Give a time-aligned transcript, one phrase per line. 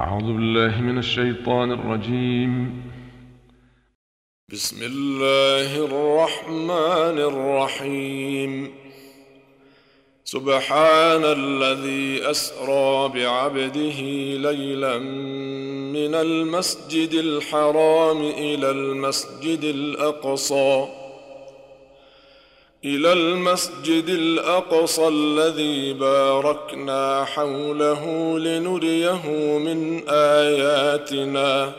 [0.00, 2.82] أعوذ بالله من الشيطان الرجيم.
[4.52, 8.72] بسم الله الرحمن الرحيم.
[10.24, 14.00] سبحان الذي أسرى بعبده
[14.50, 14.98] ليلا
[15.92, 21.01] من المسجد الحرام إلى المسجد الأقصى.
[22.84, 31.72] إلى المسجد الأقصى الذي باركنا حوله لنريه من آياتنا.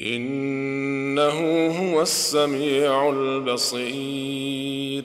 [0.00, 5.04] إنه هو السميع البصير.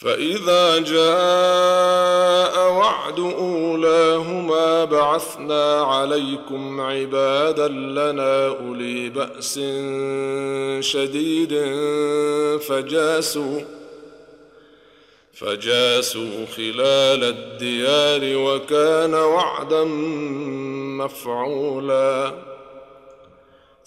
[0.00, 9.60] فإذا جاء وعد أولاهما بعثنا عليكم عبادا لنا أولي بأس
[10.80, 11.52] شديد
[12.58, 13.60] فجاسوا
[15.34, 19.84] فجاسوا خلال الديار وكان وعدا
[21.04, 22.49] مفعولا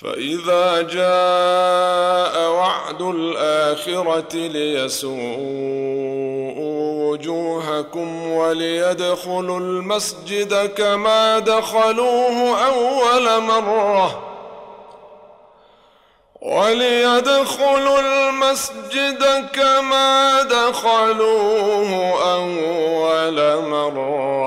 [0.00, 5.20] فإذا جاء وعد الآخرة ليسوءوا
[7.10, 14.22] وجوهكم وليدخلوا المسجد كما دخلوه أول مرة
[16.42, 24.40] وليدخلوا المسجد كما دخلوه أول مرة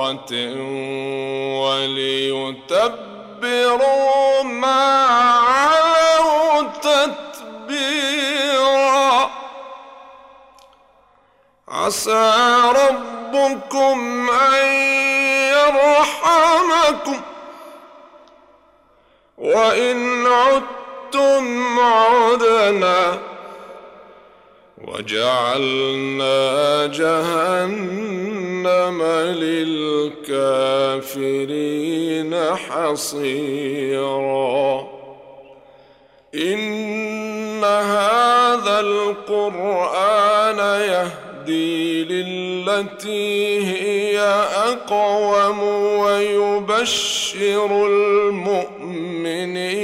[4.42, 5.06] ما
[5.36, 8.10] علوا تتبيرا.
[11.68, 12.32] عسى
[12.66, 14.66] ربكم أن
[15.52, 17.20] يرحمكم.
[19.38, 23.18] وإن عدتم عدنا
[24.84, 26.36] وجعلنا
[26.86, 28.13] جهنم
[29.32, 30.56] للكافرين
[32.54, 33.74] حصيرا.
[36.34, 44.20] إن هذا القرآن يهدي للتي هي
[44.66, 45.62] أقوم
[45.98, 49.83] ويبشر المؤمنين.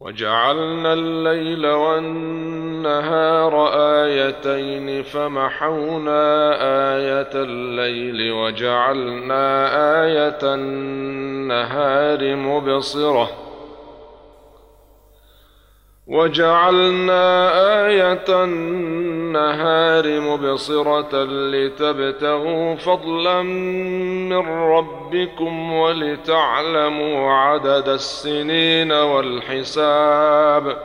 [0.05, 3.53] وجعلنا الليل والنهار
[4.03, 6.51] آيتين فمحونا
[6.95, 9.67] آية الليل وجعلنا
[10.03, 13.29] آية النهار مبصرة
[16.07, 17.51] وجعلنا
[17.87, 19.04] آية النهار
[20.19, 30.77] مبصرة لتبتغوا فضلا من ربكم ولتعلموا عدد السنين والحساب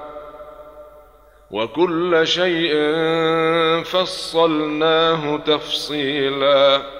[1.51, 2.75] وكل شيء
[3.83, 7.00] فصلناه تفصيلا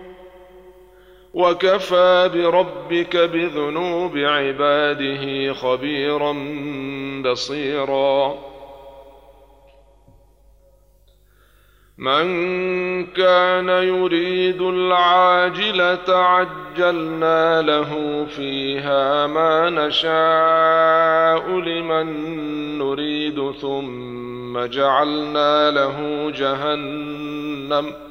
[1.33, 6.33] وكفى بربك بذنوب عباده خبيرا
[7.25, 8.35] بصيرا.
[11.97, 12.25] من
[13.05, 22.07] كان يريد العاجلة عجلنا له فيها ما نشاء لمن
[22.77, 28.10] نريد ثم جعلنا له جهنم.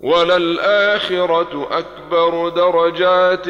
[0.00, 3.48] وللآخرة أكبر درجات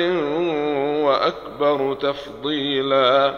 [1.04, 3.34] وأكبر تفضيلا.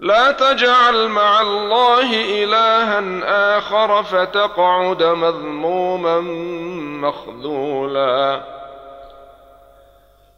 [0.00, 2.10] لا تجعل مع الله
[2.44, 3.02] إلها
[3.58, 6.20] آخر فتقعد مذموما
[7.08, 8.55] مخذولا.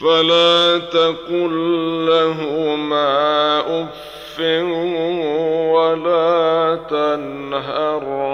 [0.00, 4.40] فلا تقل لهما أف
[5.70, 8.32] ولا تنهرهما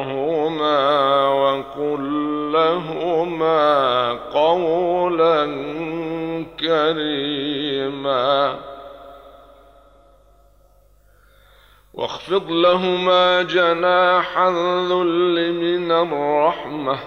[1.28, 2.02] وقل
[2.52, 5.46] لهما قولا
[6.60, 8.56] كريما.
[11.94, 16.98] واخفض لهما جناح الذل من الرحمة.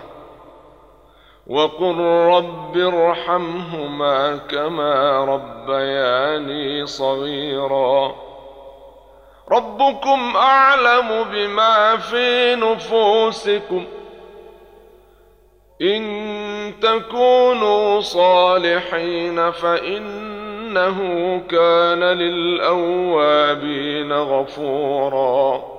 [1.50, 1.98] وقل
[2.36, 8.16] رب ارحمهما كما ربياني صغيرا.
[9.52, 13.86] ربكم اعلم بما في نفوسكم.
[15.82, 21.00] ان تكونوا صالحين فانه
[21.50, 23.34] كان للاوابين
[24.14, 25.79] غفورا.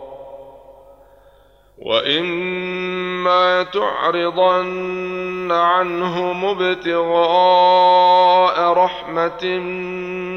[1.81, 7.93] وإما تعرضن عنهم ابتغاء
[8.73, 9.45] رحمة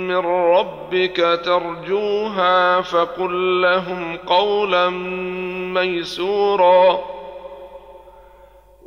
[0.08, 4.90] من ربك ترجوها فقل لهم قولا
[5.74, 7.00] ميسورا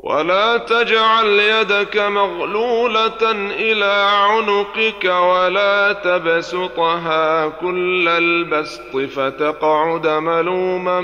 [0.03, 11.01] ولا تجعل يدك مغلولة إلى عنقك ولا تبسطها كل البسط فتقعد ملوما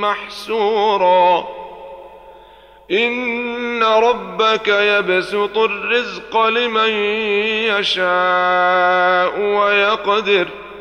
[0.00, 1.44] محسورا.
[2.90, 6.90] إن ربك يبسط الرزق لمن
[7.78, 10.73] يشاء ويقدر ۖ.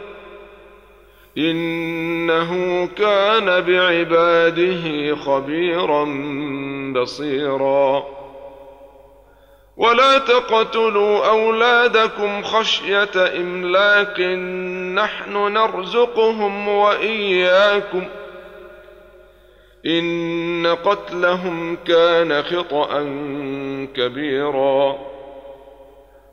[1.38, 6.06] إنه كان بعباده خبيرا
[6.96, 8.04] بصيرا.
[9.78, 14.20] ولا تقتلوا أولادكم خشية إملاق
[14.96, 18.04] نحن نرزقهم وإياكم.
[19.86, 23.00] إن قتلهم كان خطا
[23.96, 25.13] كبيرا.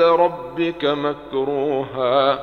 [0.00, 2.38] ربك مكروها.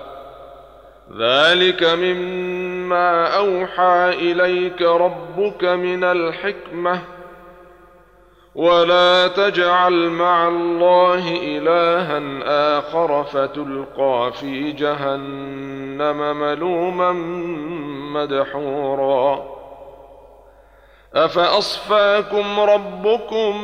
[1.18, 7.00] ذلك مما أوحى إليك ربك من الحكمة.
[8.56, 12.22] ولا تجعل مع الله إلها
[12.78, 17.12] آخر فتلقى في جهنم ملوما
[18.14, 19.54] مدحورا.
[21.16, 23.64] أفأصفاكم ربكم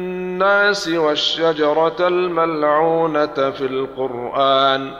[0.87, 4.91] والشجرة الملعونة في القرآن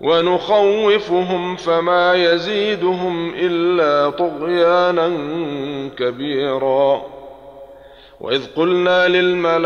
[0.00, 5.08] ونخوفهم فما يزيدهم إلا طغيانا
[5.98, 7.02] كبيرا
[8.20, 9.64] وإذ قلنا للملائكة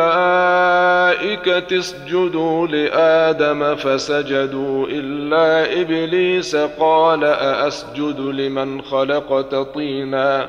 [1.79, 10.49] اسجدوا لآدم فسجدوا إلا إبليس قال أأسجد لمن خلقت طينا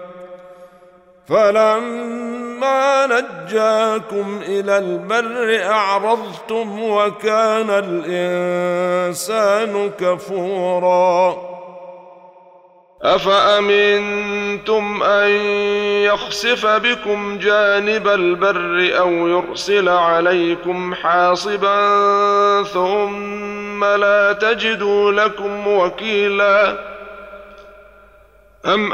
[1.31, 9.11] فلما نجاكم إلى البر أعرضتم وكان الإنسان
[9.99, 11.37] كفورا.
[13.01, 15.29] أفأمنتم أن
[16.05, 21.83] يخسف بكم جانب البر أو يرسل عليكم حاصبا
[22.63, 26.77] ثم لا تجدوا لكم وكيلا؟
[28.65, 28.93] أم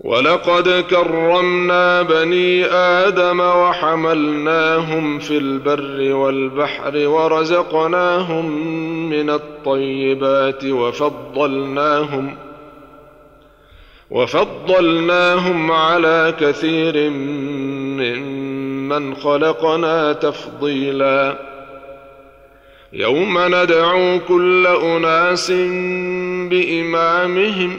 [0.00, 8.50] ولقد كرمنا بني آدم وحملناهم في البر والبحر ورزقناهم
[9.10, 12.36] من الطيبات وفضلناهم
[14.10, 17.10] وفضلناهم على كثير
[18.00, 21.38] ممن خلقنا تفضيلا.
[22.92, 25.50] يوم ندعو كل أناس
[26.50, 27.78] بإمامهم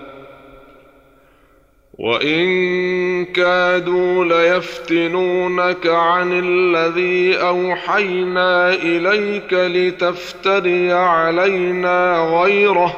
[2.01, 12.97] وان كادوا ليفتنونك عن الذي اوحينا اليك لتفتري علينا غيره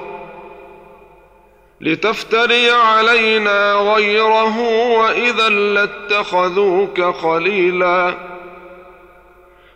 [1.81, 4.59] لتفتري علينا غيره
[4.99, 8.13] واذا لاتخذوك خليلا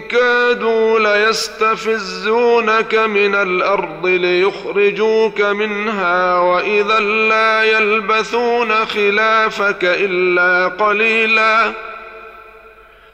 [0.00, 11.72] كادوا ليستفزونك من الأرض ليخرجوك منها وإذا لا يلبثون خلافك إلا قليلا.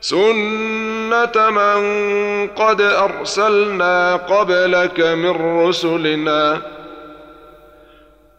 [0.00, 6.60] سنه من قد ارسلنا قبلك من رسلنا.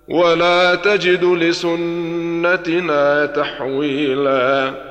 [0.07, 4.90] ولا تجد لسنتنا تحويلا.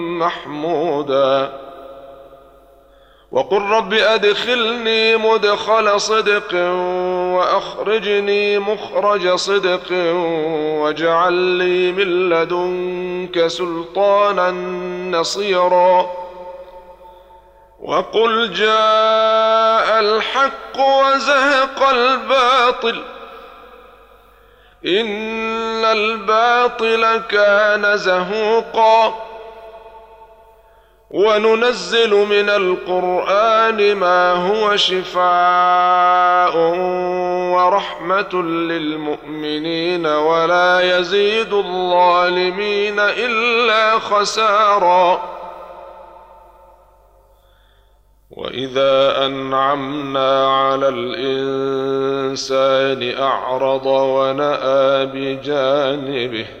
[0.21, 1.51] محمودا.
[3.31, 6.55] وقل رب أدخلني مدخل صدق
[7.35, 9.91] وأخرجني مخرج صدق
[10.81, 14.51] واجعل لي من لدنك سلطانا
[15.19, 16.11] نصيرا.
[17.81, 23.01] وقل جاء الحق وزهق الباطل.
[24.85, 29.30] إن الباطل كان زهوقا.
[31.13, 36.57] وننزل من القرآن ما هو شفاء
[37.53, 45.21] ورحمة للمؤمنين ولا يزيد الظالمين إلا خسارا.
[48.31, 52.41] وإذا أنعمنا على الإنسان
[53.21, 56.60] أعرض ونأى بجانبه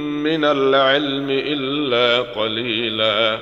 [0.23, 3.39] من العلم إلا قليلا.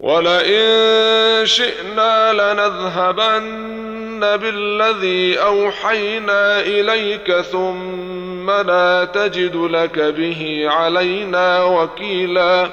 [0.00, 12.70] ولئن شئنا لنذهبن بالذي اوحينا اليك ثم لا تجد لك به علينا وكيلا.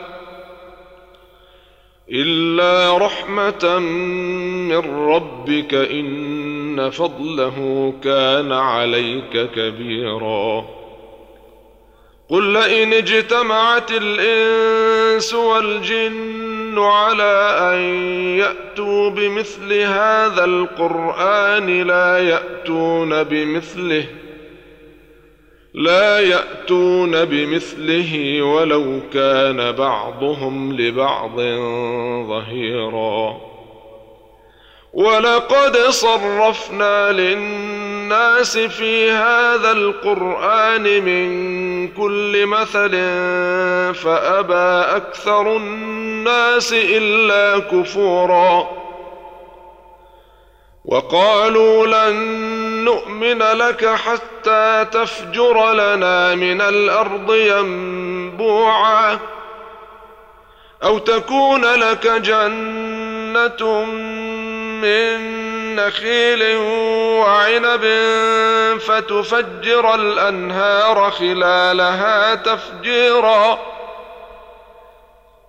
[2.11, 3.79] الا رحمه
[4.69, 10.76] من ربك ان فضله كان عليك كبيرا.
[12.29, 17.79] قل لئن اجتمعت الانس والجن على ان
[18.37, 24.05] ياتوا بمثل هذا القران لا ياتون بمثله
[25.73, 31.35] لا ياتون بمثله ولو كان بعضهم لبعض
[32.27, 33.37] ظهيرا.
[34.93, 41.66] ولقد صرفنا للناس في هذا القران من
[41.97, 42.91] كل مثل
[43.93, 48.67] فأبى أكثر الناس إلا كفورا.
[50.85, 52.15] وقالوا لن
[52.85, 59.19] نؤمن لك حتى تفجر لنا من الأرض ينبوعا.
[60.83, 63.85] أو تكون لك جنة
[64.81, 65.46] من
[65.79, 66.57] نخيل
[67.19, 67.81] وعنب
[68.79, 73.59] فتفجر الأنهار خلالها تفجيرا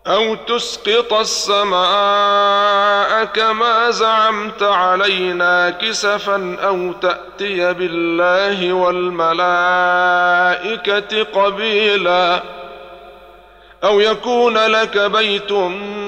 [0.07, 9.33] أو تسقط السماء كما زعمت علينا كسفا أو تأتي بالله والملائكة
[11.23, 12.43] قبيلا
[13.85, 16.08] أو يكون لك بيت من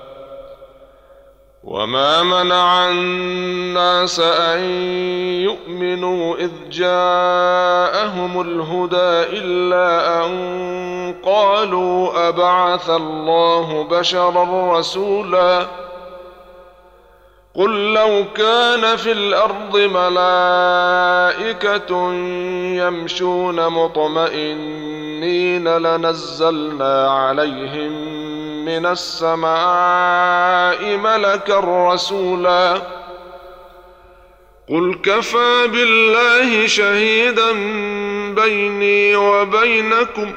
[1.63, 4.59] وما منع الناس ان
[5.43, 15.67] يؤمنوا اذ جاءهم الهدى الا ان قالوا ابعث الله بشرا رسولا
[17.55, 21.33] قل لو كان في الأرض ملائكه
[22.73, 24.97] يمشون مطمئنين
[25.77, 28.20] لنزلنا عليهم
[28.65, 29.47] من السماء
[30.97, 31.59] ملكا
[31.93, 32.81] رسولا.
[34.69, 37.51] قل كفى بالله شهيدا
[38.35, 40.31] بيني وبينكم.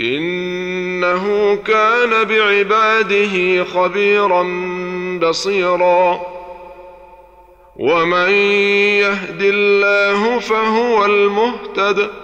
[0.00, 4.42] إنه كان بعباده خبيرا
[5.22, 6.20] بصيرا.
[7.76, 8.30] ومن
[9.00, 12.23] يهد الله فهو المهتد.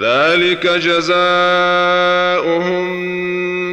[0.00, 1.22] ذلك جزاؤهم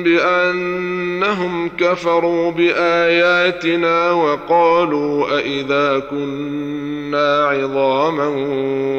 [0.03, 8.27] بأنهم كفروا بآياتنا وقالوا أإذا كنا عظاما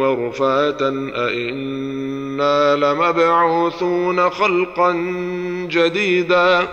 [0.00, 4.92] ورفاتا أإنا لمبعوثون خلقا
[5.70, 6.68] جديدا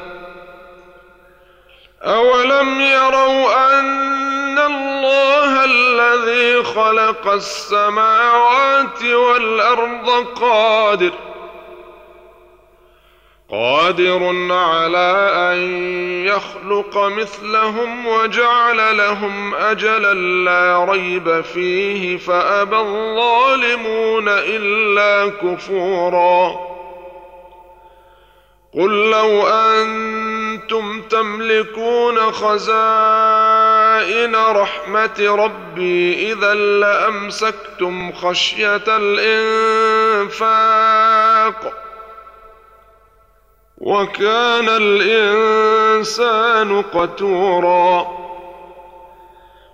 [2.04, 4.16] أولم يروا أن
[5.17, 10.10] الله الذي خلق السماوات والأرض
[10.41, 11.12] قادر
[13.51, 15.58] قادر على أن
[16.25, 26.67] يخلق مثلهم وجعل لهم أجلا لا ريب فيه فأبى الظالمون إلا كفورا.
[28.73, 33.66] قل لو أنتم تملكون خزائن
[34.36, 38.84] رحمة ربي إذا لأمسكتم خشية
[40.18, 41.74] الإنفاق
[43.78, 46.32] وكان الانسان
[46.82, 48.27] قتورا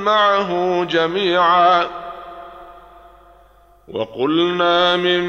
[0.00, 1.86] معه جميعا.
[3.88, 5.24] وقلنا من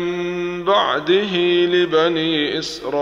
[0.64, 2.94] بعده لبني إسرائيل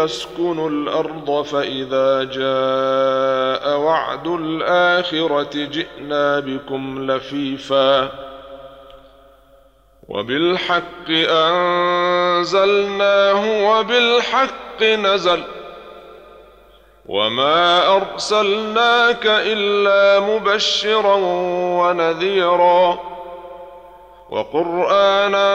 [0.00, 8.12] اسكنوا الأرض فإذا جاء وعد الآخرة جئنا بكم لفيفا.
[10.08, 12.62] وبالحق أنزلناه
[13.70, 15.57] وبالحق نزل.
[17.08, 21.14] وما ارسلناك الا مبشرا
[21.80, 22.98] ونذيرا
[24.30, 25.48] وقرانا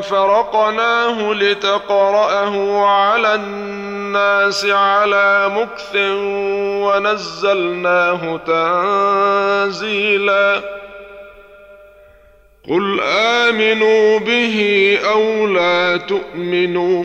[0.00, 5.96] فرقناه لتقراه على الناس على مكث
[6.86, 8.36] ونزلناه
[9.66, 10.60] تنزيلا
[12.68, 17.04] قل امنوا به أو لا تؤمنوا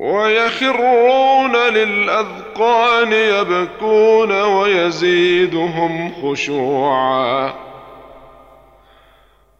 [0.00, 7.54] ويخرون للأذقان يبكون ويزيدهم خشوعا.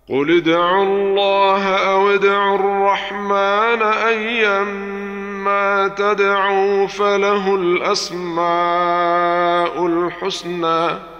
[0.08, 8.46] قل ادعوا الله أو ادعوا الرحمن ايما تدعوا فله الأسماء
[9.86, 11.19] الحسنى.